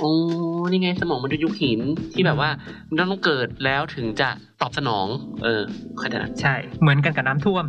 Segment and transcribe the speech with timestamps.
[0.00, 0.12] โอ้
[0.70, 1.80] นี่ไงสมองมันดูยุคหิน
[2.14, 2.50] ที่แบบว่า
[2.88, 4.28] มันต้องเกิดแล้วถึงจะ
[4.60, 5.06] ตอบสนอง
[5.42, 5.62] เออ
[5.98, 7.64] เข้าใจนะใช่ เหมือนกันกับน้ำท่วม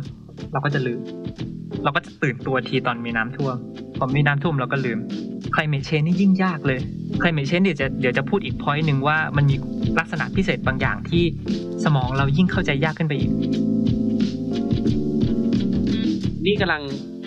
[0.52, 1.00] เราก็จะลืม
[1.84, 3.56] เราก็จะตื่นตัวทีตอนมีน้ำท่วม
[3.98, 4.98] พอมีน้ำท่วมเราก็ลืม
[5.54, 6.80] climate change นี่ยิ่งยากเลย
[7.22, 9.56] climate change เดี๋ยวจะเดี๋ยวจะพูดอีก point หนึ่งว่ามันมี
[9.98, 11.24] ลักษณะพิเศษบางอย่างที่
[11.84, 13.30] สมองเรายิ่งเข้าใจยากขึ้นไปอีก
[16.46, 16.82] นี่กำลัง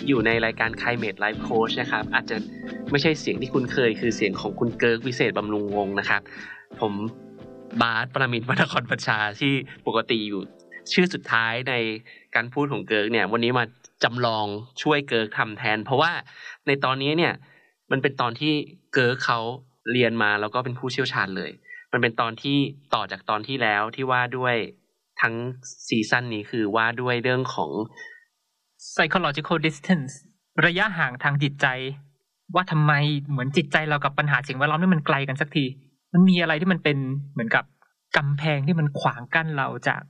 [0.08, 2.36] อยู่ในรายการ Climate Life Coach นะครับ อาจจะ
[2.90, 6.20] ไม่ใช่เสียงที่คุณเคย คือเสียงของคุณเกิร์กวิเศษบำรุงวงนะครับ
[6.80, 6.92] ผม
[7.80, 9.52] บาสปรมิตรวรรณครประชาที่
[9.86, 10.42] ปกติอยู่
[10.92, 11.74] ชื่อสุดท้ายใน
[12.34, 13.64] การพูดของเกิร์กเนี่ย วันนี้มา
[14.04, 14.46] จำลอง
[14.82, 16.12] ช่วยเกิร์กทำแทน เพราะว่า
[16.66, 17.32] ในตอนนี้เนี่ย
[17.90, 18.52] มันเป็นตอนที่
[18.94, 19.38] เกิร์กเขา
[19.92, 21.50] เรียนมาแล้วก็เป็นผู้เชี่ยวชาญเลย
[21.92, 22.56] มันเป็นตอนที่
[22.94, 24.54] ต่อจากตอนที่แล้วที่ว่าด้วย
[25.20, 25.34] ทั้ง
[25.86, 27.70] ซีซั่นนี้คือว่าด้วยเรื่องของ
[28.92, 30.12] psychological distance
[30.66, 31.66] ระยะห่างทางจิตใจ
[32.54, 32.92] ว่าทำไม
[33.30, 35.64] เหมือนจิตใจเรากับปัญหาสิ่งแวดล้อมนี่มันไกลกันสักที
[36.12, 36.96] มันมีอะไรที่มันเป็น
[37.32, 37.64] เหมือนกับ
[38.16, 40.00] กำแพงที่มันขวางกั้นเราจาก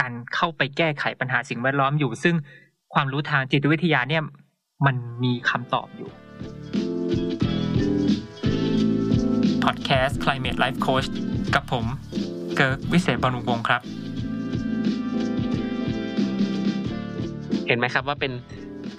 [0.00, 2.34] การเข้าไปแก้ไขปัญหาสิ่งแวดล้อมอยู่ ซึ่ง
[2.94, 4.22] ความรู้ทางจิตวิทยาเนี่ย
[4.86, 6.10] มันมีคำตอบอยู่
[9.64, 11.08] Podcast Climate Life Coach
[11.54, 11.84] กับผม
[12.56, 13.82] เกิร์กวิเศษบำรุงวงศ์ครับ
[17.66, 18.32] เห็นไหมครับว่าเป็น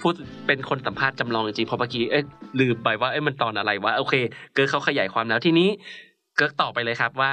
[0.02, 0.14] พูด
[0.46, 2.24] เป็นคนสัมภาษณ์จำลองจริงๆเพราะเมื่อกี้เอ้ย
[2.60, 4.14] ลืมไปว่าเอ้ยมันตอนอะไรวะโอเค
[4.54, 5.68] เกิร์กเขาขยายความแล้วทีนี้
[6.36, 7.32] เกิร์กตอบไปเลยครับว่า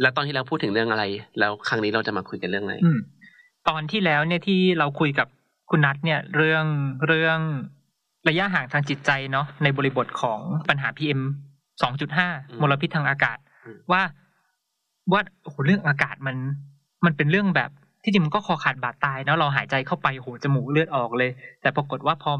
[0.00, 1.04] แล้วตอนที่เราพูดถึงเรื่องอะไร
[1.38, 2.98] แล้วครั้งนี้เราจะมาคุยกันเรื่องอะไรอืม
[3.68, 5.28] ตอนที่แล้วเนี่ยที่เราคุยกับ
[5.70, 6.64] คุณนัทเนี่ย เรื่อง
[7.06, 7.38] เรื่อง
[8.28, 11.96] ระยะห่างทางจิตใจเนาะในบริบทของปัญหา PM อืม
[12.56, 14.02] 2.5มลพิษทางอากาศอืมว่า
[15.12, 16.36] ว่าโอ้โหเรื่องอากาศมัน
[17.04, 17.70] มันเป็นเรื่องแบบ
[18.02, 21.30] ที่จริงมันก็คอขาดบาดตายเนาะเราหายใจเข้าไปโหจมูกเลือดออกเลย
[21.62, 22.32] แต่ปรากฏว่าพอ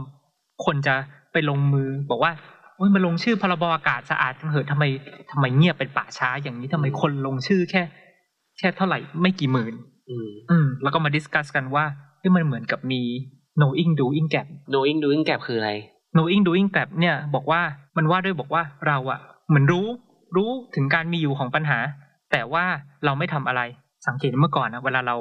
[0.65, 0.95] คนจะ
[1.33, 2.33] ไปลงมือบอกว่า
[2.77, 4.85] โอ้ยมาลงชื่อพรบอากาศสะอาดจังเหอะทำไม
[5.31, 7.83] ทำไมเงียบเป็นป่าช้าอย่างนี้ทำไมคนลงชื่อแค่
[8.59, 9.75] แค่เท่าไหร่ไม่กี่หมื่น
[10.11, 11.85] อืมอืมแล้วก็มาดิสคัสกันว่า
[12.19, 13.03] เฮ้ยมันเหมือนกับมี
[13.61, 15.73] knowing doing gap knowing doing gap คืออะไร
[16.17, 17.61] knowing doing gap เนี่ยบอกว่า
[17.97, 19.87] มันว่าด้วยบอกว่าเราอะเหมือนรู้
[20.37, 21.79] รู้ถึงการมีอยู่ของปัญหา
[22.33, 22.65] แต่ว่า
[23.05, 23.63] เราไม่ทำอะไร
[24.07, 25.17] สังเกตเมื่อก่อนนะเวลาเรา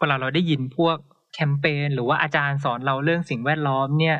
[0.00, 0.96] เวลาเราได้ยินพวก
[1.34, 4.16] แคมเปญหรือว่าอาจารย์สอนเราเรื่องสิ่งแวดล้อมเนี่ย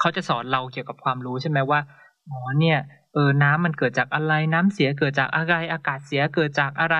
[0.00, 1.80] เขาจะสอนเราเกี่ยวกับความรู้ใช่ไหมว่า
[2.28, 2.78] อ๋อเนี่ย
[3.14, 6.96] เออน้ำมันเกิดจากอะไรน้ำเสียเกิดจากอะไรอากาศเสียเกิดจากอะไร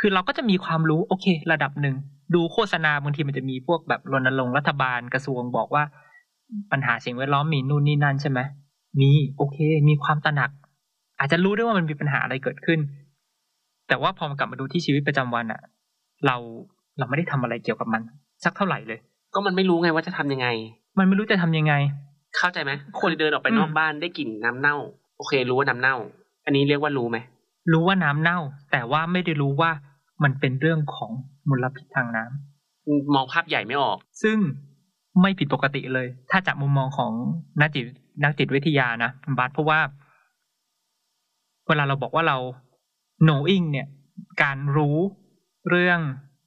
[0.00, 1.96] คือเราก็จะมีความรู้โอเค ระดับหนึ่ง
[2.34, 5.84] ดูโฆษณาบางทีมันจะมีพวกแบบรณรงค์รัฐบาลกระทรวงบอกว่า
[6.72, 8.40] ปัญหาสิ่งแวดล้อมมีนู่นนี่นั่นใช่ไหม
[9.00, 10.50] มีโอเค มีความตระหนัก
[11.18, 12.78] อาจจะรู้ด้วยว่ามันมีปัญหาอะไรเกิดขึ้น
[13.88, 15.60] แต่ว่าพอมากลับมาดูที่ชีวิตประจำวันอะ
[16.26, 16.36] เรา
[16.98, 18.02] เราไม่ได้ทำอะไรเกี่ยวกับมัน
[18.44, 18.98] สักเท่าไหร่เลย
[19.34, 20.48] ก็มันไม่รู้ไงว่าจะทำยังไง
[20.98, 21.74] มันไม่รู้จะทำยังไง
[22.36, 24.76] เข้าใจไหมคนเดินออกไปอืมนอกบ้านได้กลิ่นน้ำเน่า
[25.16, 25.96] โอเค รู้ว่าน้ำเน่า
[26.44, 27.18] อันนี้เรียกว่ารู้ไหม
[27.72, 28.38] รู้ว่าน้ำเน่า
[28.72, 29.70] แต่ว่าไม่ได้รู้ว่า
[30.22, 31.10] มันเป็นเรื่องของ
[31.48, 34.38] มลพิษทางน้ำมองภาพใหญ่ไม่ออก ซึ่ง
[35.20, 37.12] ไม่ผิดปกติเลย ถ้าจากมุมมองของ
[37.60, 37.84] นักจิต
[38.24, 39.80] นักจิตวิทยานะบัสเพราะว่า
[41.68, 42.36] เวลาเราบอกว่าเรา
[43.24, 43.86] knowing เนี่ย
[44.42, 44.98] การรู้
[45.70, 46.00] เรื่อง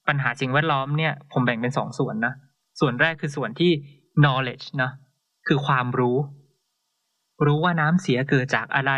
[0.08, 2.34] ปัญหาสิ่งแวดล้อมเนี่ย ผมแบ่งเป็นสองส่วนนะ
[2.80, 3.72] ส่วนแรกคือส่วนที่
[4.22, 4.92] knowledge นะ
[5.48, 6.18] คือความรู้
[7.46, 8.94] รู้ว่าน้ำเสียเกิดจากอะไร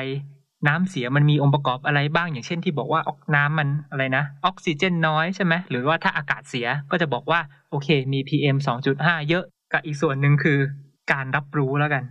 [0.68, 7.40] น้ำเสียมันมีองค์ประกอบอะไรบ้างอย่างเช่นที่บอกว่าออกน้ำมันอะไรนะ ออกซิเจนน้อยใช่ไหมหรือว่าถ้าอากาศเสียก็จะบอกว่า
[7.70, 8.58] โอเค มี PM
[8.94, 9.44] 2.5 เยอะ
[9.74, 10.60] กับอีกส่วนหนึ่งคือ
[11.12, 12.04] การรับรู้แล้วกัน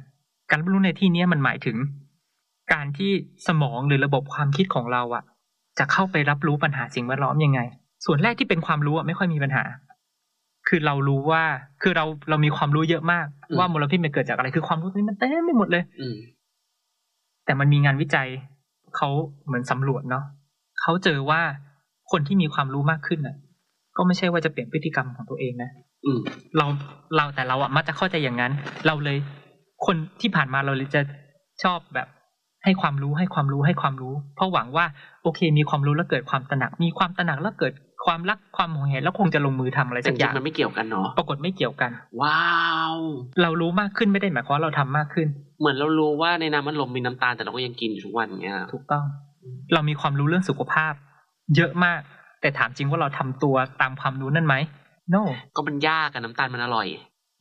[0.49, 1.77] การรับรู้ในที่นี้มันหมายถึง
[2.73, 3.13] การที่
[3.47, 5.25] สมองหรือระบบความคิดของเราอะ
[5.81, 7.61] จะเข้าไปรับรู้ปัญหาสิ่งแวดล้อมยังไง
[8.07, 9.65] ส่วนแรกที่เป็นความรู้อะไม่ค่อยมีปัญหา
[10.69, 11.43] คือเรารู้ว่า
[11.83, 16.17] คือเราเรามีความรู้เยอะมากอืมว่ามลพิษมันเกิดจากอะไรคือความรู้นี้มันเต็มไปหมดเลย อืม
[17.45, 18.29] แต่มันมีงานวิจัย
[18.97, 19.09] เขา
[19.47, 20.25] เหมือนสำรวจเนาะ
[20.81, 21.41] เขาเจอว่า
[22.11, 23.37] คนที่มีความรู้มากขึ้นน่ะ
[23.97, 25.71] ก็ไม่ใช่ว่าจะเปลี่ยนพฤติกรรมของตัวเองนะ
[26.05, 26.21] อืม
[26.57, 26.67] เรา
[27.17, 28.53] เราแต่เราอะมักจะเข้าใจอย่างนั้น
[28.87, 29.19] เราเลย
[29.87, 31.03] คนที่ผ่านมาเราเลยจะ
[31.63, 32.09] ชอบแบบ
[32.65, 34.85] ให้ความรู้ให้ความรู้ให้ความรู้ เพราะหวังว่า
[35.23, 37.73] โอเค มีความรู้แล้วเกิดความตระหนัก มีความตระหนักแล้วเกิด
[38.07, 41.91] ความรักความห่วงใยแล้วคงจะลงมือทำอะไรแต่สัจกอริย่างงๆมันไม่เกี่ยวกันเนาะปรากฏไม่เกี่ยวกัน
[42.23, 42.49] ว้า
[42.95, 42.97] ว
[43.43, 45.29] เรารู้มากขึ้นไม่ได้หมายความว่าเราทำมากขึ้น
[45.61, 49.05] เหมือนเรารู้ว่าในน้ำมันลมมีน้ำตาลแต่เราก็ยังกินอยู่ทุกวันอย่างเงี้ยถูกต้อง
[49.75, 50.93] เรามีความรู้เรื่องสุขภาพ
[51.57, 52.01] เยอะมาก
[52.41, 54.55] แต่ถามจริงว่าเราทำตัวตามความรู้นั่นไหม
[55.15, 55.23] no
[55.57, 56.87] ก็มันยากกับน้ำตาลมันอร่อย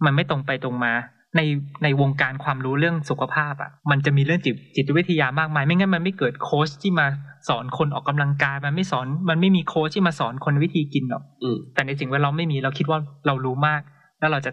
[0.06, 0.94] มันไม่ตรงไปตรงมา
[1.38, 1.42] ใน
[1.84, 7.08] ในวงการความรู้เรื่องสุขภาพอะ มันจะมีเรื่องจิตจิตวิทยามากมาย ไม่งั้นมันไม่เกิดโค้ชที่มา
[7.50, 13.82] สอนคนออกกำลังกาย มันไม่สอน มันไม่มีโค้ชที่มาสอนคนวิธีกินหรอกอืมแต่ในสิ่งแวดล้อมไม่มีเราคิดว่าเรารู้มาก
[14.20, 14.52] แล้วเราจะ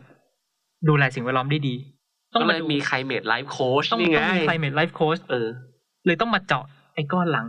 [0.88, 1.74] ดูแลสิ่งแวดล้อมได้ดี
[2.34, 5.48] ก็เลยดูมีใคร climate life coach ต้องนี่ไงต้องมี climate life coach เออ
[6.06, 6.64] เลยต้องมาเจาะ
[6.94, 7.46] ไอ้ก้อนหลัง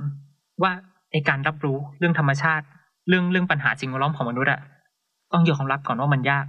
[0.64, 0.72] ว่า
[1.12, 2.66] ไอ้การรับรู้เรื่องธรรมชาติ
[3.10, 4.60] เรื่องเรื่องปัญหาสิ่งแวดล้อมของมนุษย์อะ
[5.34, 6.46] ต้องยอมรับก่อนว่ามันยาก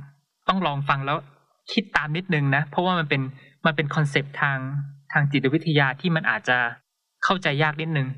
[0.48, 1.18] ต้องลองฟังแล้ว
[1.72, 3.22] คิดตามนิดนึงนะ เพราะว่ามันเป็น
[3.66, 4.58] มันเป็นคอนเซปต์ทาง
[5.12, 6.58] ทางจิตวิทยาที่มันอาจจะ
[7.24, 8.08] เข้าใจยากนิดนึง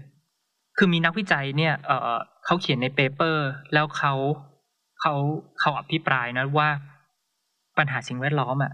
[0.77, 4.13] คือมีนักวิจัยเนี่ยเออเขาเขียนในเปเปอร์ แล้วเขา
[5.01, 5.15] เขา
[5.61, 6.69] เขาอภิปรายนะว่า
[7.79, 8.73] ปัญหาสิ่งแวดล้อมอะ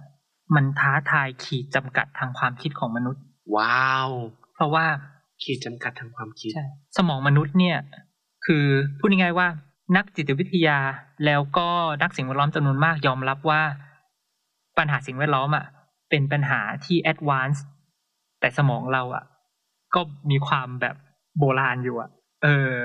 [0.54, 3.22] มันท้าทายขีดจำกัดทางความคิดของมนุษย์
[3.56, 4.10] ว้าว
[4.54, 4.86] เพราะว่า
[5.42, 7.78] ขีดจำกัดทางความคิดใช่สมองมนุษย์เนี่ย
[8.46, 8.64] คือ
[8.98, 9.48] พูดง่ายๆว่า
[9.96, 10.78] นักจิตวิทยา
[11.26, 11.68] แล้วก็
[12.02, 13.62] นักสิ่งแวดล้อมจำนวนมากยอมรับว่า
[14.78, 15.66] ปัญหาสิ่งแวดล้อมอะ
[16.10, 17.64] เป็นปัญหาที่ advance
[18.40, 19.24] แต่สมองเราอะ
[19.94, 20.00] ก็
[20.30, 20.96] มีความแบบ
[21.38, 22.10] โบราณอยู่อะ
[22.42, 22.80] เออ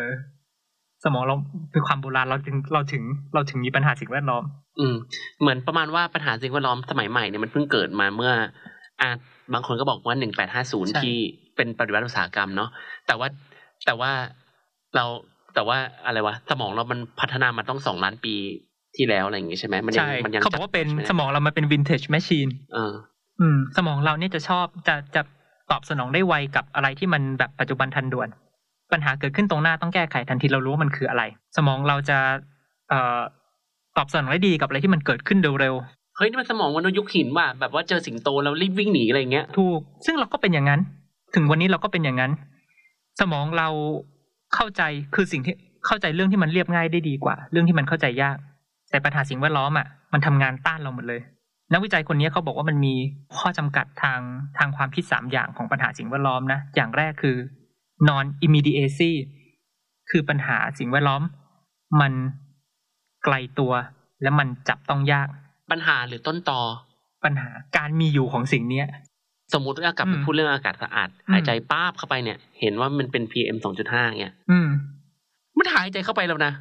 [1.04, 1.36] สมองเรา
[1.72, 3.04] เป็นความโบราณเราถึงเราถึง
[3.34, 4.44] เราถึงมีปัญหาสิ่งแวดล้อม
[4.80, 4.96] อืม
[5.42, 8.34] เหมือนประมาณว่าปัญหาสิ่งแวดล้อมสมัยใหม่เนี่ยมันเพิ่งเกิดมาเมื่อ
[9.02, 9.10] อะ
[9.54, 11.18] บางคนก็บอกว่าหนึ่งแปดห้าศูนย์ใช่ที่
[11.56, 12.70] เป็นปฏิวัติอุตสาหกรรมเนาะ
[13.08, 13.28] แต่ว่า
[13.86, 14.12] แต่ว่า
[14.96, 15.06] เรา
[15.56, 18.36] แต่ว่าอะไรวะสมองเรามันพัฒนามาต้องสองล้านปี
[18.96, 22.94] ที่แล้วอะไรอย่างงี้ใช่ไหมมันยังใช่มันยังเขาบอกว่าเป็นจัดใช่ไหมสมองเรามันเป็น vintage machine เออ
[23.40, 25.22] อืม สมองเราเนี่ยจะชอบจะจะ
[25.72, 28.28] ตอบสนองได้ไวกับอะไรที่มันแบบปัจจุบันทันด่วน
[28.92, 31.24] ปัญหาเกิดขึ้นตรงหน้าต้องแก้ไขทันทีเรารู้ว่ามันคืออะไร
[31.58, 32.18] สมองเราจะ
[32.90, 33.20] เอ่อ
[33.98, 35.76] ตอบสนองได้ดีกับอะไรที่มันเกิดขึ้นเร็ว
[36.18, 40.82] เฮ้ยนี่มันสมองมนุษย์ยุคหินว่ะแบบว่าเจอสิงโตแล้วรีบวิ่งหนีอะไรอย่างเงี้ยๆถูกซึ่งเราก็เป็นอย่างนั้น
[41.36, 42.32] ถึงวันนี้เราก็เป็นอย่างนั้น
[43.20, 43.68] สมองเรา
[44.56, 44.82] เข้าใจ
[45.16, 45.56] คือสิ่งที่
[45.86, 48.38] เข้าใจเรื่องที่มันเรียบง่ายได้ดีกว่า เรื่องที่มันเข้าใจยาก
[48.92, 51.22] แต่ปัญหาสิ่งแวดล้อมอะมันทำงานต้านเราหมดเลย
[51.74, 52.96] นักวิจัยคนนี้เขาบอกว่ามันมี
[53.38, 54.20] ข้อจำกัดทาง
[54.58, 57.38] ทางความคิดสามอย่างของปัญหาสิ่งแวดล้อมนะ อย่างแรกคือ
[58.08, 59.12] non immediacy
[60.10, 61.22] คือปัญหาสิ่งแวดล้อม
[62.02, 62.14] มัน
[63.24, 63.74] ไกลตัว
[64.22, 65.28] และมันจับต้องยาก
[65.72, 66.62] ปัญหาหรือต้นตอ
[67.24, 68.88] ปัญหาการมีอยู่ของสิ่งเนี้ย
[69.54, 74.68] สมมติว่ากลับไปอืมพูดเรื่องอากาศสะอาดอืมหายใจป้าบเข้าไปเนี่ย เห็นว่ามันเป็น PM สองจุดห้าเงี้ยอืม
[75.58, 76.54] มันหายใจเข้าไปแล้วนะ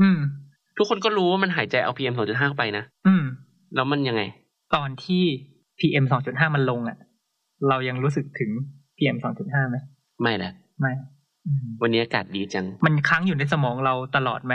[0.00, 0.18] อืม
[0.76, 3.24] ทุกคนก็รู้ว่ามันหายใจเอา PM สองจุดห้าเข้าไปนะอืม
[3.74, 4.22] แล้วมันยังไง
[4.74, 5.22] ตอนที่
[5.78, 6.96] PM 2.5มันลงอะ
[7.68, 8.50] เรายังรู้สึกถึง
[8.96, 9.76] PM 2.5ไหม
[10.22, 10.92] ไม่แหละไม่
[11.46, 14.54] อืมวันนี้อากาศดีจัง มันค้างอยู่ในสมองเราตลอดไหม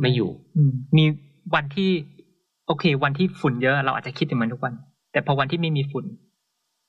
[0.00, 1.04] ไม่อยู่ อืมมี
[1.54, 1.90] วันที่
[2.66, 4.74] โอเค วันที่ฝุ่นเยอะเราอาจจะคิดถึงมันทุกวัน
[5.12, 6.04] แต่พอวันที่ไม่มีฝุ่น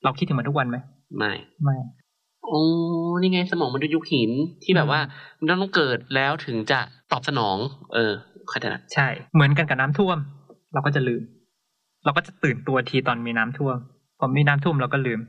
[0.04, 0.76] เราคิดถึงมันทุกวันไหม
[1.18, 1.32] ไม่
[1.64, 1.76] ไม่
[2.44, 2.62] โอ้
[3.20, 4.30] นี่ไงสมองมันษย์ยุคหิน
[4.64, 5.00] ที่แบบว่า
[5.38, 6.80] มันต้องเกิดแล้วถึงจะ
[7.12, 7.56] ตอบสนอง
[7.94, 8.12] เออ
[8.50, 10.18] เข้าใจละใช่ เหมือนกันกับน้ำท่วม
[10.72, 11.22] เราก็จะลืม
[12.04, 13.76] เราก็จะตื่นตัวทีตอนมีน้ำท่วม
[14.18, 15.20] พอมีน้ำท่วมเราก็ลืม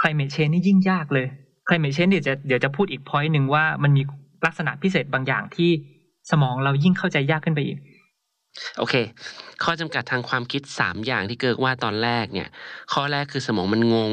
[0.00, 1.26] climate change นี่ยิ่งยากเลย
[1.68, 4.02] climate change เดี๋ยวจะเดี๋ยวจะพูดอีก point หนึ่งว่ามันมี
[4.46, 5.70] ลักษณะพิเศษบางอย่างที่
[6.30, 7.78] สมองเรายิ่งเข้าใจยากขึ้นไปอีก
[8.78, 8.94] โอเค
[9.62, 12.48] ข้อจำกัดทางความคิดสามอย่างที่เกิดว่าตอนแรกเนี่ย
[12.92, 14.12] ข้อแรกคือสมองมันงง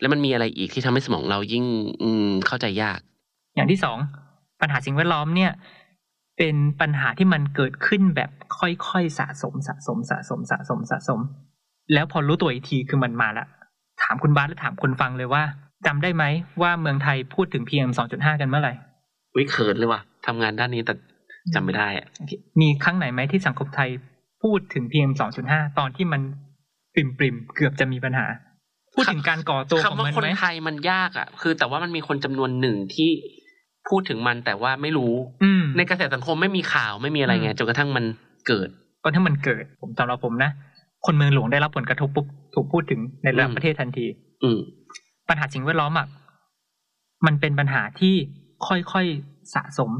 [0.00, 1.64] แล้วมันมีอะไรอีกที่ทำให้สมองเรายิ่ง
[2.02, 2.98] อืมเข้าใจยาก
[3.54, 3.98] อย่างที่สอง
[4.60, 5.52] ปัญหาสิ่งแวดล้อมเนี่ย
[6.38, 11.20] เป็นปัญหาที่มันเกิดขึ้นแบบค่อยๆสะสมสะสมสะสมสะสมสะสม
[11.92, 13.46] แล้วพอรู้ตัวอีกทีคือมันมาละ
[14.02, 15.42] ถามคุณบาสและถามคนฟังเลยว่า
[15.86, 16.24] จำได้ไหม
[16.62, 18.72] ว่าเมืองไทยพูดถึง PM 2.5กันเมื่อไหร่
[19.36, 20.94] วิเขินเลยว่ะทำงานด้านนี้แต่
[21.54, 23.90] จำไม่ได้อะโอเคมีครั้งไหนไหมที่สังคมไทย
[24.42, 25.10] พูดถึง PM
[25.46, 26.20] 2.5ตอนที่มัน
[26.94, 28.26] ปริมปริมๆเกือบจะมีปัญหา
[28.94, 33.10] พูดถึงการก่อตัวของคำว่ามันคนไหมไทยมันยากอะ คือแต่ว่ามันมีคนจำนวนหนึ่งที่
[33.88, 38.04] พูดถึงมันแต่ว่าไม่รู้ อืมในกระแสสังคมไม่มีข่าวไม่มีอะไรไงอืมจนกระทั่งมัน
[38.46, 38.68] เกิด
[39.02, 40.50] ตอนที่มันเกิด ผมสำหรับผมนะ
[41.06, 44.06] คนเมืองหลวงได้รับผลกระทบปุ๊บถูกพูดถึงในระดับอืมประเทศทันที
[44.42, 44.58] อืม
[45.28, 46.06] ปัญหาสิ่งแวดล้อมอะ
[47.26, 48.14] มันเป็นปัญหาที่
[48.66, 49.90] ค่อยๆสะสม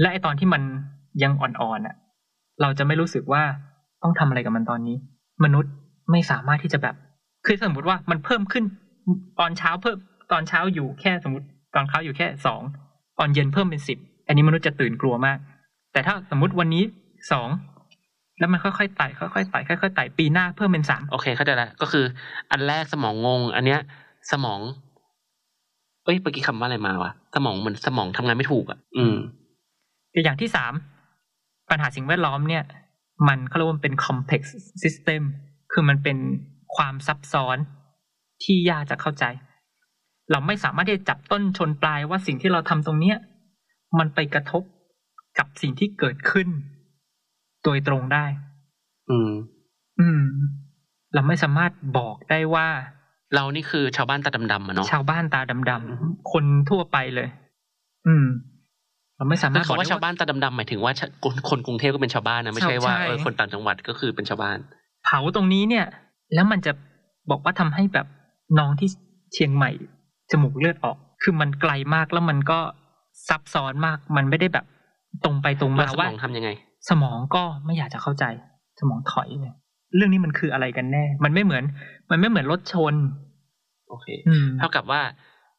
[0.00, 0.62] และไอตอนที่มัน
[1.22, 1.96] ยังอ่อนๆอะ
[2.60, 3.42] เราจะไม่รู้สึกว่า
[4.02, 4.96] ต้องทำอะไรกับมันตอนนี้
[5.44, 5.72] มนุษย์
[6.10, 6.94] ไม่สามารถที่จะแบบ
[7.46, 8.64] คือสมมติว่ามันเพิ่มขึ้น
[9.40, 9.96] ตอนเช้าเพิ่ม
[10.32, 12.62] ตอนเช้าอยู่แค่สมมติ ตอนเช้าอยู่แค่สอง
[13.18, 15.38] ตอนเย็นเพิ่มเป็นสิบอันนี้มนุษย์จะตื่นกลัวมาก
[15.92, 16.82] แต่ถ้าสมมติวันนี้
[17.32, 17.48] สอง
[18.38, 22.04] แล้วมันค่อยๆไต่ค่อยๆไต่ค่อยๆไต่ปีหน้าเพิ่มเป็นสามโอเคเข้าใจละก็คือ
[22.50, 23.80] อันแรกสมองงง อันเนี้ย
[24.32, 24.60] สมอง
[26.04, 29.16] เอ้ยเมื่อกี้คำว่าอะไรมาวะสมองเหมือนสมองทำงานไม่ถูกอะ อืม
[30.14, 30.72] ตัวอย่างที่สาม
[31.70, 32.64] ปัญหาสิ่งแวดล้อมเนี่ย
[33.28, 34.42] มันเขาเรียกว่ามันเป็น complex
[34.82, 35.22] system
[35.72, 36.18] คือมันเป็น
[36.76, 37.56] ความซับซ้อน
[38.42, 39.24] ที่ยากจะเข้าใจ
[40.30, 43.16] เราไม่สามารถที่จะจับต้นชนปลายว่าสิ่งที่เราทำตรงเนี้ย
[43.98, 44.62] มันไปกระทบ
[45.38, 46.48] กับสิ่งที่เกิดขึ้น
[47.64, 48.24] โดยตรงได้
[49.10, 49.30] อืม
[50.00, 50.22] อืม
[51.14, 52.68] เราไม่สามารถบอกได้ว่า
[53.34, 57.28] เรานี่คือชาวบ้านตาดำๆอะเนาะชาวบ้านตาดำๆคนทั่วไปเลย
[58.06, 58.26] อืม
[59.16, 64.58] เราไม่สามารถคือบอกคำว่าได้ชาวบ้านตาดำๆหมายถึงว่าชะคนคนกรุงเทพก็เป็นชาวบ้านนะไม่ใช่ว่าใช่เออคนต่างจังหวัดก็คือเป็นชาวบ้าน
[65.04, 65.86] เผาตรงนี้เนี่ย
[66.34, 66.72] แล้วมันจะ
[67.30, 68.06] บอกว่าทำให้แบบ
[68.58, 68.88] น้องที่
[69.34, 69.70] เชียงใหม่
[70.30, 72.58] จมูกเลือดออก คือมันไกลมากแล้วมันก็
[73.28, 74.66] ซับซ้อนมาก มันไม่ได้แบบ
[75.24, 76.50] ตรงไปตรงแล้มาวสมว่าองทำยังไง
[76.88, 78.24] สมองก็ไม่อยากจะเข้าใจ
[78.80, 79.54] สมองถอยเลย
[79.96, 81.64] เรื่องนี้มันคืออะไรกันแน่ มันไม่เหมือน
[82.10, 82.94] มันไม่เหมือนรถชน
[83.88, 85.00] โอเคอืมเท่ากับว่า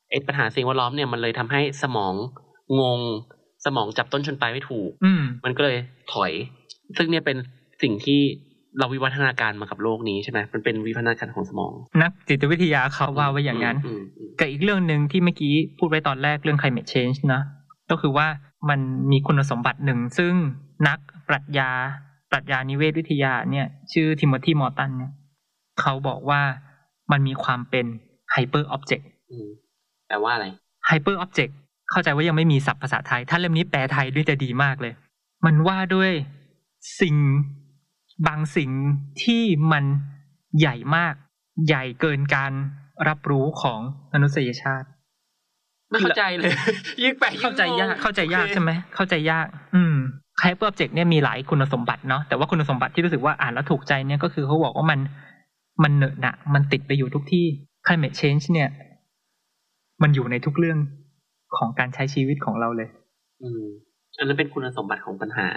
[0.09, 2.13] ไอ้ปัญหาสิ่งแวดล้อมเนี่ยมันเลยทำให้สมอง
[2.79, 2.99] งง
[3.65, 5.77] สมองจับต้นชนปลายไม่ถูกอืมมันก็เลย
[6.13, 6.31] ถอย
[6.97, 7.37] ซึ่งเนี่ยเป็น
[7.81, 8.21] สิ่งที่
[8.77, 17.41] เราวิวัฒนาการมากับโลกนี้ใช่ไหมมันเป็นวิวัฒนาการของสมอง นักจิตวิทยาเขาว่าไว้อย่างนั้นอืมอืมกับอีกเรื่องหนึ่งที่เมื่อกี้พูดไว้ตอนแรกเรื่อง climate change นะ
[17.91, 18.27] ก็คือว่า
[18.69, 18.79] มัน
[19.11, 20.33] มีคุณสมบัติหนึ่ง ซึ่ง
[20.87, 20.99] นัก
[21.29, 21.71] ปรัชญา
[22.31, 25.11] ปรัชญานิเวศวิทยาเนี่ย ชื่อทิโมธีมอร์ตันเนี่ย
[25.81, 26.41] เขาบอกว่า
[27.11, 27.85] มันมีความเป็น
[28.33, 29.47] hyper object อืม
[30.07, 30.45] แปลว่าอะไร
[30.89, 31.53] hyper object
[31.91, 34.93] เข้าใจว่ายังไม่มีศัพท์ภาษาไทย ถ้าเล่มนี้แปลไทยด้วยจะดีมากเลย
[35.45, 36.11] มันว่าด้วย
[37.01, 37.15] สิ่ง
[38.27, 38.71] บางสิ่ง
[39.23, 39.85] ที่มัน
[40.59, 41.13] ใหญ่มาก
[41.67, 42.51] ใหญ่เกินการ
[43.07, 43.79] รับรู้ของ
[44.13, 44.87] มนุษยชาติ
[45.89, 46.51] ไม่เข้าใจเลย
[47.01, 49.95] ยิ่งแปลยิ่งเข้าใจยากงงเข้าใจยากโอคใช่ไหมเข้าใจยาก อืม
[50.43, 54.99] hyper object เนี่ยมีหลายคุณสมบัติเนาะแต่ว่าคุณสมบัติที่รู้สึกว่าอ่านแล้วถูกใจเนี่ยก็คือเขาบอกว่ามัน
[55.83, 57.45] มันเหนอะหนะมันติดไปอยู่ทุกที่
[57.85, 58.69] climate change เนี่ย
[60.01, 60.77] มันอยู่ในทุกเรื่อง
[61.57, 62.89] ของการใช้ชีวิตของเราเลย
[63.43, 63.63] อืม
[64.17, 65.47] อันนั้นเป็นคุณสมบัติของปัญหา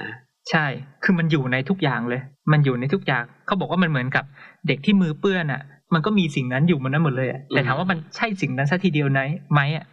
[0.50, 0.66] ใช่
[1.04, 2.22] คือมันอยู่ในทุกอย่างเลย
[2.52, 4.24] มันอยู่ในทุกอย่าง เขาบอกว่ามันเหมือนกับ
[4.68, 5.62] เด็กที่มือเปื้อนอะ
[5.94, 9.20] มันก็มีสิ่งนั้นอยู่มันนั้นหมดเลยอะแต่ถามว่ามันใช่สิ่งนั้นซะทีเดียวไหม
[9.52, 9.84] ไหมอะ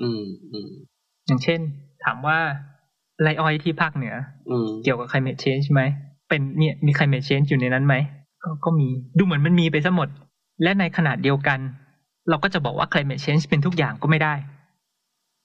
[0.00, 0.22] อืม
[0.52, 0.68] อืม
[1.26, 1.60] อย่างเช่น
[2.04, 2.38] ถามว่า
[3.22, 4.14] ไรอ้อยที่ภาคเหนือ
[4.50, 5.82] อืมเกี่ยวกับ climate change ไหม
[6.28, 7.94] เป็นเนี่ยมี climate change อยู่ในนั้นไหม
[8.42, 10.08] ก็ก็มี ดูเหมือนมันมีไปซะหมด
[10.62, 11.58] และในขณะเดียวกัน
[12.28, 14.34] เราก็จะบอกว่า climate change เป็นทุกอย่างก็ไม่ได้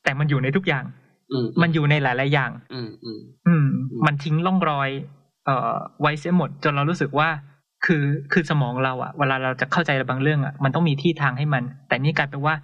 [0.03, 0.91] แต่มันอยู่ในทุกอย่างอื
[1.43, 4.89] มมันอยู่ในหลายๆอย่างอืมอืมอืมอืมมันทิ้งร่องรอย
[5.45, 7.29] เอ่อ ไว้เสียหมด จนเรารู้สึกว่า
[7.85, 12.55] คือคือสมองเราอะเวลาเราจะเข้าใจบางเรื่องอะมันต้องมีที่ทางให้มัน แต่นี่กลายเป็นว่า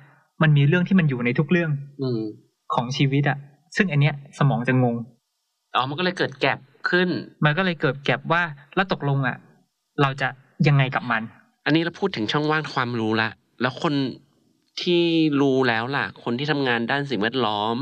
[0.41, 1.71] มันมีเรื่องที่มันอยู่ในทุกเรื่อง
[2.01, 2.19] อืม
[2.74, 3.38] ของชีวิตอะ
[3.75, 4.95] ซึ่งอันเนี้ย สมองจะงง
[5.75, 6.59] อ๋อมันก็เลยเกิดแกลบ
[6.89, 7.09] ขึ้น
[7.45, 8.43] มันก็เลยเกิดแก็บว่า
[8.75, 9.38] แล้วตกลงอะ
[10.01, 10.27] เราจะ
[10.67, 11.21] ยังไงกับมัน
[11.65, 13.29] อันนี้เราพูดถึงช่องว่างความรู้ละ
[13.62, 13.93] แล้วคน
[14.84, 15.03] ที่
[15.41, 17.75] รู้แล้วล่ะ คนที่ทำงานด้านสิ่งแวดล้อม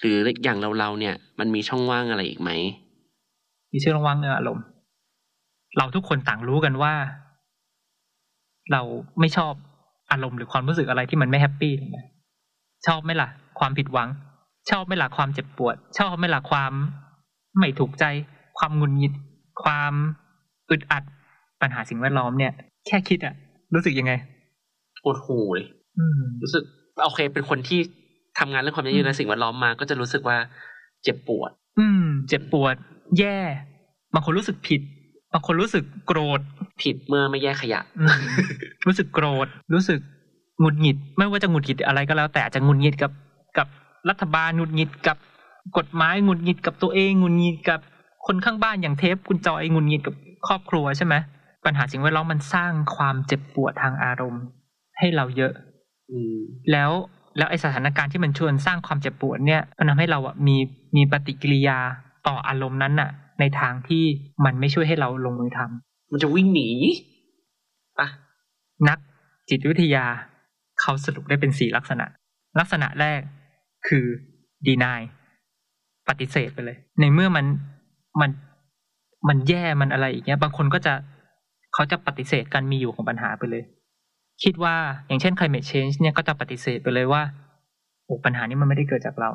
[0.00, 2.50] หรืออย่างเราเราๆเนี่ย มันมีช่องว่างอะไรอีกไหม
[3.72, 4.64] มีชื่อรางวัลเงินอารมณ์
[5.76, 6.94] เราทุกคนต่างรู้กันว่า
[8.72, 8.82] เรา
[9.20, 9.52] ไม่ชอบ
[10.12, 11.98] อารมณ์หรือความรู้สึกอะไรที่มันไม่แฮปปี้ถูกไหม
[12.86, 13.28] ชอบไหมล่ะ
[13.58, 14.08] ความผิดหวัง
[14.70, 16.72] ชอบไหมล่ะความเจ็บปวด ชอบไหมล่ะความ
[17.58, 18.04] ไม่ถูกใจ
[18.58, 19.12] ความหงุนงิด
[19.62, 19.92] ความ
[20.70, 21.04] อึดอัด
[21.60, 22.52] ปัญหาสิ่งแวดล้อมเนี่ย
[22.86, 23.34] แค่คิดอะ
[23.74, 24.12] รู้สึกยังไง
[25.02, 25.77] ปวดหูเลยอืม
[26.42, 26.62] รู้สึก
[27.04, 27.80] โอเค เป็นคนที่
[28.38, 30.36] ทำงานเรื่องความยั่งยืนและสิ่งแวดล้อมมา ก็จะรู้สึกว่า
[31.02, 31.50] เจ็บปวด
[31.80, 32.74] อืม เจ็บปวด
[33.18, 33.38] แย่
[34.14, 34.80] บางคนรู้สึกผิด
[35.32, 36.40] บางคนรู้สึกโกรธ
[36.82, 38.18] ผิดเมื่อไม่แยกขยะอืม
[38.86, 39.98] รู้สึกโกรธรู้สึก
[40.60, 43.12] หงุดหงิด ไม่ว่าจะหงุดหงิดอะไรก็แล้ว แต่อาจจะหงุดหงิดกับ
[43.58, 43.66] กับ
[44.08, 45.16] รัฐบาลหงุดหงิดกับ
[45.78, 47.80] กฎหมายหงุดหงิดกับตัวเองหงุดหงิดกับ
[48.26, 50.14] คนข้างบ้านอย่างเทปคุณจอยหงุดหงิดกับ
[50.46, 51.14] ครอบครัวใช่ไหม
[51.64, 54.42] ปัญหาสิ่งแวดล้อมมันสร้างความเจ็บปวดทางอารมณ์
[54.98, 55.67] ให้เราเยอะอืม
[56.72, 56.90] แล้ว
[57.36, 60.56] แล้วไอสถานการณ์ที่มันชวนสร้างความเจ็บปวดเนี่ยมันทำให้เราอะมี
[60.96, 61.78] มีปฏิกิริยา
[62.26, 63.10] ต่ออารมณ์นั้นน่ะ
[63.40, 64.04] ในทางที่
[64.44, 66.68] มันไม่ช่วยให้เราลงมือทำมันจะวิ่งหนี
[67.98, 68.08] ปะ
[68.88, 68.98] นัก
[69.50, 70.04] จิตวิทยา
[70.80, 72.06] เขาสรุปได้เป็นสี่ลักษณะ
[72.58, 73.20] ลักษณะแรก
[73.88, 74.04] คือ
[74.66, 75.00] deny
[76.08, 77.46] ปฏิเสธไปเลย ในเมื่อมัน
[78.20, 78.30] มัน
[79.28, 80.94] มันแย่มันอะไรอย่างเงี้ย บางคนก็จะ
[81.74, 83.64] เขาจะปฏิเสธการมีอยู่ของปัญหาไปเลย
[84.42, 84.76] คิดว่า
[85.06, 87.22] อย่างเช่น climate change เนี่ยก็จะปฏิเสธไปเลยว่า
[88.04, 89.30] โอ้ปัญหานี้มันไม่ได้เกิดจากเรา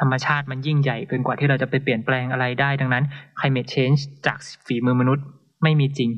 [0.00, 3.04] ธรรมชาติมันยิ่งใหญ่เกินกว่าที่เราจะไปเปลี่ยนแปลงอะไรได้ดังนั้น
[3.38, 5.24] climate change จากฝีมือมนุษย์
[5.62, 6.10] ไม่มีจริง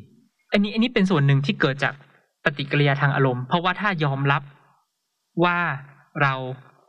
[0.52, 1.95] อันนี้อันนี้เป็นส่วนหนึ่งที่เกิดจาก
[2.45, 4.43] ปฏิกิริยาทางอารมณ์ เพราะว่าถ้ายอมรับ
[5.45, 5.59] ว่า
[6.23, 6.35] เรา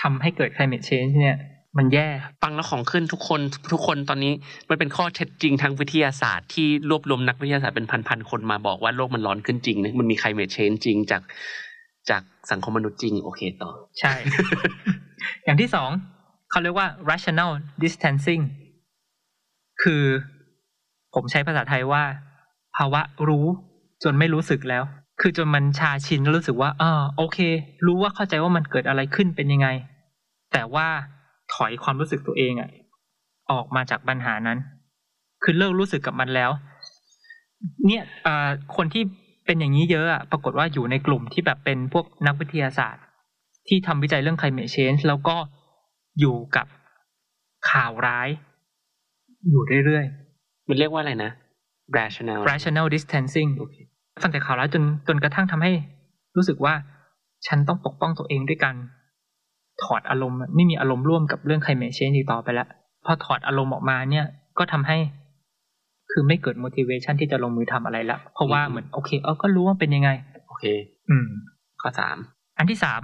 [0.01, 1.37] ทำให้เกิด climate change เนี่ย
[1.77, 2.07] มันแย่
[2.41, 3.41] ฟังแล้วของขึ้นทุกคน
[3.73, 4.33] ทุกคนตอนนี้
[4.69, 11.21] มันเป็นข้อเท็จจริงทางวิทยาศาสตร์ที่รวบรวมนักวิทยาศาสตร์เป็นพันๆคนมาบอกว่าโลกมันร้อนขึ้นจริงนะมันมี climate change จริงจาก
[12.09, 12.21] จาก
[12.51, 14.13] สังคมมนุษย์จริง โอเคต่อ ใช่
[15.43, 15.89] อย่างที่สอง
[16.51, 17.51] เขาเรียกว่า rational
[17.83, 18.43] distancing
[19.83, 20.03] คือ
[21.15, 22.03] ผมใช้ภาษาไทยว่า
[22.77, 23.45] ภาวะรู้
[24.03, 24.83] จนไม่รู้สึกแล้ว
[25.21, 27.39] คือจนมันชาชินรู้สึกว่าอ่าโอเค
[27.85, 29.67] รู้ว่าเข้าใจว่ามันเกิดอะไรขึ้นเป็นยังไง
[30.53, 30.87] แต่ว่า
[31.53, 32.69] ถอยความรู้สึกตัวเองอะ
[33.51, 34.57] ออกมาจากปัญหานั้น
[35.43, 36.51] คือเลิกรู้สึกกับมันแล้ว
[37.85, 39.03] เนี่ยเอ่อคนที่
[39.45, 43.03] เป็นอย่างนี้เยอะอะปรากฏว่าอยู่ในกลุ่มที่แบบเป็นพวกนักวิทยาศาสตร์
[43.67, 45.35] ที่ทำวิจัยเรื่อง climate change แล้วก็
[46.19, 46.67] อยู่กับ
[47.69, 48.29] ข่าวร้าย
[49.49, 50.05] อยู่เรื่อย
[50.67, 51.31] มันเรียกว่าอะไรนะ
[51.97, 53.75] rational ๆ rational distancing โอเค
[54.21, 55.71] ฟังแต่ข่าวร้ายจนจนกระทั่งทำให้
[56.35, 56.73] รู้สึกว่า
[57.47, 58.75] ฉันต้องปกป้องตัวเองด้วยกัน
[59.83, 62.67] ถอดอารมณ์ ไม่มีอารมณ์ร่วมกับเรื่อง climate change อีกต่อไปแล้ว
[63.05, 64.25] พอถอดอารมณ์ออกมาเนี่ย
[64.57, 64.97] ก็ทำให้
[66.11, 70.09] คือไม่เกิด motivation ที่จะลงมือทำอะไรละเพราะว่าเหมือนโอเคเออก็รู้ว่าเป็นยังไง
[70.47, 70.65] โอเค
[71.09, 71.27] อืม
[71.81, 72.17] ข้อสาม
[72.57, 73.01] อันที่สาม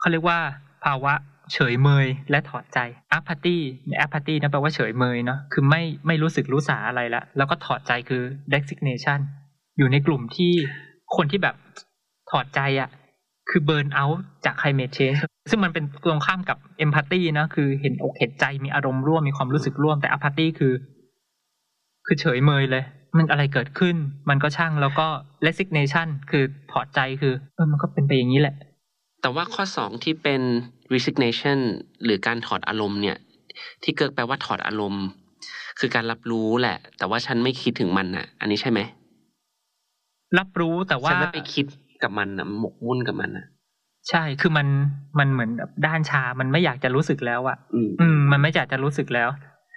[0.00, 0.38] เขาเรียกว่า
[0.84, 1.14] ภาวะ
[1.52, 2.78] เฉยเมยและถอดใจ
[3.18, 3.56] apathy
[3.88, 9.18] ใน apathy นะแปลว่าเฉยเมยเนาะคือไม่ไม่รู้สึกรู้สาอะไรละแล้วก็ถอดใจคือ resignation
[9.78, 10.52] อยู่ในกลุ่มที่
[11.16, 11.56] คนที่แบบ
[12.30, 12.88] ถอดใจอะ่ะ
[13.50, 15.18] คือ burn out จาก climate change
[15.50, 20.74] ซึ่งมันเป็นตรงข้ามกับ empathy นะคือเห็นอกเห็นใจมีอารมณ์ร่วมมีความรู้สึกร่วมแต่ apathy คือ
[22.06, 22.84] คือเฉยเมยเลย
[23.16, 23.96] มันอะไรเกิดขึ้น
[24.28, 25.06] มันก็ช่างแล้วก็
[25.46, 28.54] resignation คือถอดใจคือเออมันก็เป็นไปอย่างนี้แหละ
[29.22, 30.42] แต่ว่าข้อสองที่เป็น
[30.94, 31.58] resignation
[32.04, 33.16] หรือการถอดอารมณ์เนี่ย
[33.82, 35.04] ที่เกิดแปลว่าถอดอารมณ์
[35.78, 38.80] คือการรับรู้แหละ แต่ว่าฉันไม่คิดถึงมันอะ อันนี้ใช่ไหม
[40.38, 41.66] รับรู้แต่ว่าฉันไม่ไปคิด
[42.04, 43.46] กับมันอะหมกมุ่นกับมันอะ
[44.10, 44.66] ใช่คือมัน
[45.18, 49.28] มันเหมือนแบบด้านชา มันไม่อยากจะรู้สึกแล้วอะอืมอืม มันไม่อยากจะรู้สึกแล้ว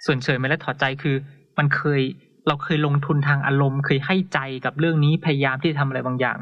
[0.04, 1.16] ส่วนเฉยไม่และถอดใจคือ
[1.58, 2.00] มันเคย
[2.48, 6.38] เราเคยลงทุนทางอารมณ์เคยให้ใจกับเรื่องนี้พยายามที่จะทำอะไรบางอย่าง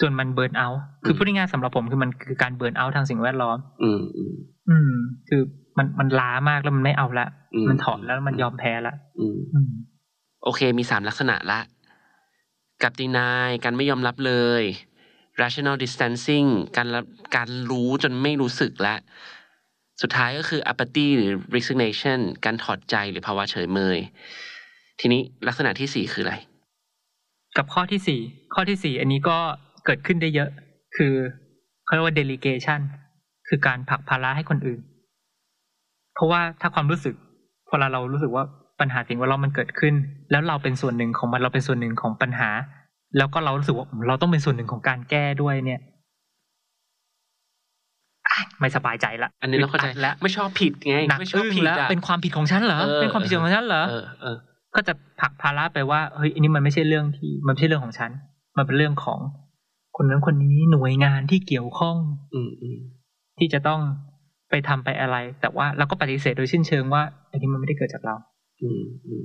[0.00, 4.34] จนมันเบิร์นเอาท์คือพูดง่ายๆสำหรับผมคือมันคือการเบิร์นเอาท์ทางสิ่งแวดล้อมอืมอืม
[4.68, 4.92] อืม
[5.28, 5.42] คือ
[5.78, 9.70] มันมันล้ามากแล้วมันไม่เอาละอืมมันถอดแล้วมันยอมแพ้ละอืมอืม
[10.44, 11.60] โอเคมีสามลักษณะละ
[12.82, 14.62] กับ deny การไม่ยอมรับเลย
[15.42, 17.04] rational distancing การรับ
[17.36, 18.94] การรู้จนไม่รู้สึกและ
[20.02, 23.98] สุดท้ายก็คือ apathy หรือ resignation การถอดใจหรือภาวะเฉยเมย
[25.00, 26.34] ทีนี้ลักษณะที่สี่คืออะไร
[27.56, 28.20] กับข้อที่สี่
[28.54, 29.38] ข้อที่สี่อันนี้ก็
[29.84, 30.50] เกิดขึ้นได้เยอะ
[30.96, 31.14] คือ
[31.84, 32.80] เขาเรียกว่า delegation
[33.48, 34.80] คือการผลักภาระให้คนอื่น
[36.14, 37.14] เพราะว่าถ้าความรู้สึก
[37.68, 38.44] พอเรารู้สึกว่า
[38.80, 39.94] ปัญหาสิ่งแวดล้อมมันเกิดขึ้น
[40.30, 42.50] แล้วเราเป็นส่วนหนึ่งของมันเราเป็นส่วนหนึ่งของปัญหา
[43.16, 45.80] แล้วก็เรารู้สึกว่าเราต้องเป็นส่วนหนึ่งของการแก้ด้วยเนี่ย
[48.28, 54.36] อะไม่สบายใจละ อันนี้เราเข้าใจดอัดแล้วไม่ชอบผิดไงหนักไม่ชอบอึ้งผิดแล้วอะเป็นความผิดของฉันเหรอเออเป็นความผิดของฉันเหรอเออเออ
[54.74, 58.10] ก็จะผลักภาระไปว่าเฮ้ยอันนี้มันไม่ใช่เรื่องที่มันไม่ใช่เรื่องของฉัน
[58.56, 59.18] มันเป็นเรื่องของ
[59.96, 61.96] คนนั้นคนนี้หน่วยงานที่เกี่ยวข้อง
[62.34, 62.78] อืมอืม
[63.38, 63.80] ที่จะต้อง
[64.50, 68.16] ไปทำไปอะไร แต่ว่าเราก็ปฏิเสธโดยสิ้นเชิงว่า อันนี้มันไม่ได้เกิดจากเรา
[68.62, 69.24] อืมอืม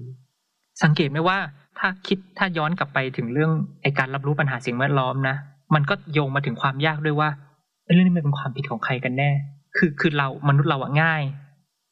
[0.84, 1.38] สังเกตไหมว่า
[1.80, 5.36] ถ้าคิดถ้าย้อนกลับไปถึงเรื่องไอการรับรู้ปัญหาสิ่งแวดล้อมนะ
[5.76, 7.30] มันก็โยงมาถึงความยากด้วยว่า
[7.84, 9.32] เอ้ยเรื่องนี้มันเป็นความผิดของใครกันแน่
[9.78, 11.24] คือคือเรามนุษย์เราอะง่าย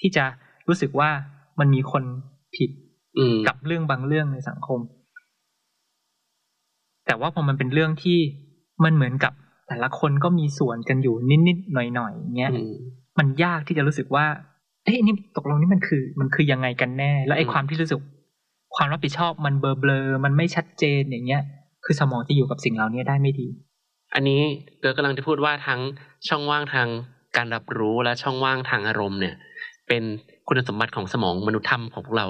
[0.02, 0.26] ที่จะ
[0.68, 1.10] รู้สึกว่า
[1.60, 2.04] มันมีคน
[2.56, 2.70] ผิด
[3.18, 4.80] อืมกับเรื่องบางเรื่องในสังคม
[7.06, 8.20] แต่ว่าพอมันเป็นเรื่องที่
[8.84, 9.34] มันเหมือนกับ
[9.68, 11.16] แต่ละคนก็มีส่วนกันอยู่
[11.48, 12.74] นิดๆหน่อยๆเงี้ยอืม
[13.20, 14.26] มันยากที่จะรู้สึกว่า
[14.84, 18.00] เอ้ยนี่ตกลงนี่มันคือ มันคือยังไงกันแน่ แล้วไอ้อืมความที่รู้สึก
[18.80, 21.42] ความรับผิดชอบมันเบลอเบลอๆมันไม่ชัดเจนอย่างเงี้ย
[21.86, 23.48] คือสมองจะอยู่กับสิ่งเหล่านี้ได้ไม่ดี
[24.14, 24.42] อันนี้
[24.80, 25.80] เกิร์กกำลังจะพูดว่าทั้ง
[26.28, 26.88] ช่องว่างทาง
[27.38, 29.36] การรับรู้และช่องว่างทางอารมณ์เนี่ย
[29.88, 30.04] เป็น
[30.48, 32.28] คุณสมบัติของสมองมนุษย์ถ้ำของพวกเรา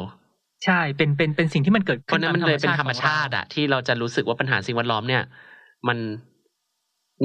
[0.66, 5.24] ใช่เป็นเป็นเป็นสิ่งที่มันเกิดเพราะนั้นมันเลยเป็นธรรมชาติอะอะที่เราจะรู้สึกว่าปัญหาสิ่งแวดล้อมเนี่ย
[5.88, 5.98] มัน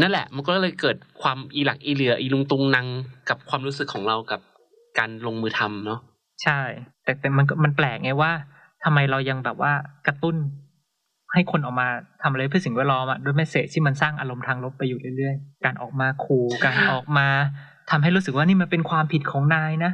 [0.01, 2.87] นั่นแหละ มันก็เลยเกิดความอีหลักอีเหลื่ออีลุงตุงนัง
[3.29, 4.41] กับความรู้สึกของเรากับ
[4.99, 6.01] การลงมือทำเนาะ
[6.43, 6.61] ใช่
[7.05, 8.33] แต่แต่มันก็มันแปลกไงว่า
[8.85, 9.73] ทำไมเรายังแบบว่า
[10.07, 10.37] กระตุ้น
[11.33, 11.89] ให้คนออกมา
[12.23, 17.29] ทำอะไรเพื่อสิ่งแวดล้อมอะด้วยเมสเซจที่มันสร้างอารมณ์ทางลบไปอยู่เรื่อยๆ การออกมาขู่การออกมา
[17.91, 19.93] ทำให้รู้สึกว่านี่มันเป็นความผิดของนายนะ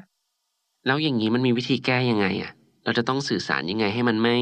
[0.87, 2.53] แล้วอย่างนี้มันมีวิธีแก้ยังไงอะ
[2.85, 4.37] เราจะต้องสื่อสารยังไงให้มันไม่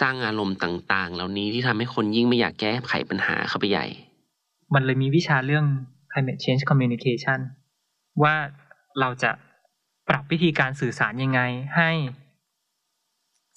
[0.00, 3.86] สร้างอารมณ์ต่าง ๆ เหล่านี้ที่ทำให้คนยิ่งไม่อยากแก้ไขปัญหาเข้าไปใหญ่
[4.74, 5.64] มันเลยมีวิชาเรื่อง
[6.12, 7.40] climate change communication
[8.22, 8.34] ว่า
[9.00, 9.30] เราจะ
[10.08, 11.40] ปรับวิธีการสื่อสารยังไง
[11.76, 11.90] ให้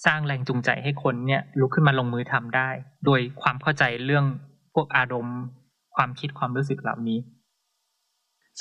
[0.04, 2.68] สร้างแรงจูงใจให้คนเนี่ยลุกขึ้นมาลงมือทำได้
[3.06, 4.24] โดยความเข้าใจเรื่อง
[4.74, 5.38] พวกอารมณ์
[5.96, 7.20] ความคิดความรู้สึกเหล่านี้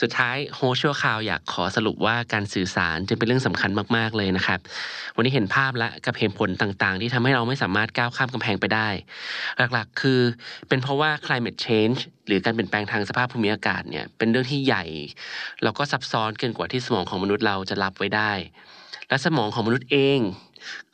[0.02, 4.60] สุดท้ายโฮชัวข่าวอยากขอสรุปว่าการสื่อสารจึงเป็นเรื่องสำคัญมากๆเลยนะครับ
[5.16, 8.90] วันนี้เห็นภาพและกับเหตุผลต่างๆ ที่ทำให้เราไม่สามารถก้าวข้ามกำแพงไปได้
[9.74, 10.20] หลักๆ คือ
[10.68, 14.84] เป็นเพราะว่า climate change หรือการเปลี่ยนแปลงทางสภาพภูมิอากาศเนี่ยเป็นเรื่องที่ใหญ่
[15.64, 18.32] แล้วก็ซับซ้อนเกินกว่าที่สมองของมนุษย์เราจะรับไว้ได้
[19.10, 20.20] และสมองของมนุษย์เอง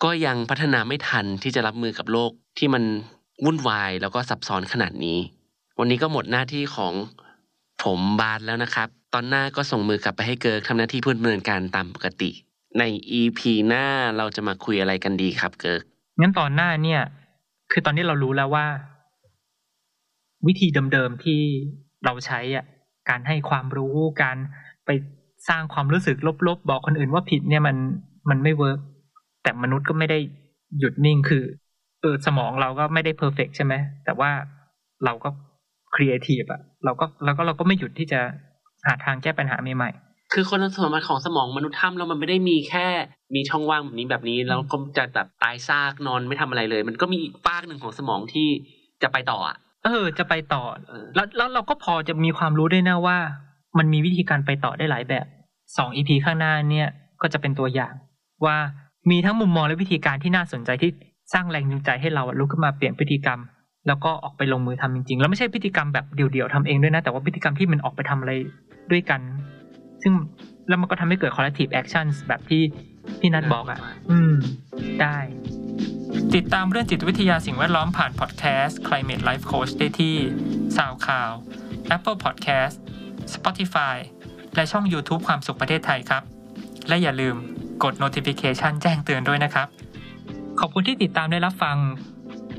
[0.04, 2.84] ก็ยังพัฒนาไม่ทันที่จะรับมือกับโลกที่มัน
[3.46, 5.20] วุ่นวายแล้วก็ซับซ้อนขนาดนี้
[5.80, 6.94] วันนี้ก็หมดหน้าที่ของ
[7.84, 12.30] ผมบาสแล้วนะครับ ตอนหน้าก็ส่งมือกลับไปให้เกิร์กทำหน้าที่ผู้ดำเนินการตามปกติ
[12.80, 12.84] ใน
[13.20, 13.86] EP หน้า
[14.18, 15.82] เราจะมาคุยอะไรกันดีครับเกิร์ก
[16.20, 17.02] งั้นตอนหน้าเนี่ย
[17.72, 18.66] คือตอนนี้เรารู้แล้วว่า
[20.48, 21.40] วิธีเดิมๆที่
[22.06, 22.66] เราใช้อะ
[23.10, 24.38] การให้ความรู้การ
[24.86, 24.90] ไป
[25.50, 27.76] สร้างความรู้สึกลบๆ บอกคนอื่นว่าผิดเนี่ยมัน
[28.30, 28.80] มันไม่ work
[29.44, 30.20] แต่มนุษย์ก็ไม่ได้
[30.80, 31.44] หยุดนิ่งคือ
[32.02, 33.74] เออสมองเราก็ไม่ได้ perfect ใช่ไหม
[34.06, 34.32] แต่ว่า
[35.06, 35.30] เราก็
[35.96, 38.20] ครีเอทีฟอะเราก็เราก็เราก็ไม่หยุดที่จะ
[38.86, 39.92] หาทางแก้ปัญหาใหม่
[40.34, 42.88] คือคุณสมบัติของสมองมนุษย์ถ้ำแล้วมันไม่ได้มีแค่
[43.36, 48.48] มีช่องว่างแบบนี้แบบนี้ แล้วก็จะแบบตายซากนอนไม่ทำอะไรเลย มันก็มีอีกฟากหนึ่งของสมองที่
[49.04, 53.18] จะไปต่ออะๆเออ จะไปต่อเออแล้วแล้วเราก็พอจะมีความรู้ด้วยนะว่า
[53.78, 55.26] มันมีวิธีการไปต่อได้หลายแบบ
[55.78, 56.88] สองอีพีข้างหน้าเนี่ย
[57.22, 57.94] ก็จะเป็นตัวอย่าง
[58.46, 58.58] ว่า
[59.10, 60.92] มีทั้งมุมมองและวิธีการที่น่าสนใจที่
[61.34, 63.40] สร้างแรงจูงใจให้เราอะลุกขึ้นมาเปลี่ยนพฤติกรรม
[63.88, 68.34] แล้วก็ออกไปลงมือทำจริง ๆ แล้วไม่ใช่พฤติกรรมแบบเดี่ยวๆทำเองด้วยนะ แต่ว่าพฤติกรรมที่มันออกไปทำอะไร
[68.92, 69.22] ด้วยกัน
[70.04, 70.14] ซึ่ง
[70.68, 72.62] แล้วมันก็ทำให้เกิด collective actions แบบที่
[73.20, 73.80] พี่นัทบอกอะ
[74.12, 74.34] อืม
[75.02, 75.18] ได้
[76.36, 80.16] ติดตามเรื่องจิตวิทยาสิ่งแวดล้อมผ่านพอดแคสต์ Climate Life Coach ได้ที่
[80.78, 81.36] SoundCloud
[81.96, 82.76] Apple Podcast
[83.34, 83.96] Spotify
[84.56, 86.24] และช่อง YouTube ความสุขประเทศไทยครับ
[86.88, 87.36] และอย่าลืม
[87.84, 89.68] กด notification แจ้งเตือนด้วยนะครับ
[90.60, 91.78] ขอบคุณที่ติดตามได้รับฟัง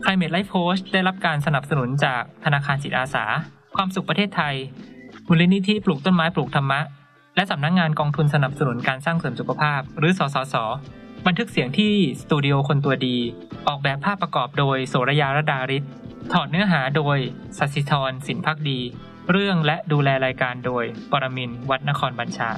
[0.05, 3.25] Climate Life Coach ได้รับการสนับสนุนจากธนาคารจิตอาสา
[3.77, 4.55] ความสุขประเทศไทย
[5.29, 6.81] มูลนิธิปลูกต้นไม้ปลูกธรรมะ
[7.37, 10.55] และสำนักงงานกองทุนสนับสนุนการสร้างเสริมสุขภาพ หรือสสส
[11.27, 13.17] บันทึกเสียงที่สตูดิโอคนตัวดี
[13.69, 15.85] ออกแบบภาพประกอบโดยโสระยาระดาริศ
[16.33, 17.19] ถอดเนื้อหาโดย
[17.59, 18.79] สัสิธรสินพักดี
[19.31, 22.51] เรื่องและดูแลรายการโดย ปรมินวัดนครบัญชา